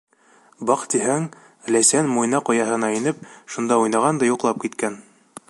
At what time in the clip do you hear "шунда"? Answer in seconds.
3.57-3.79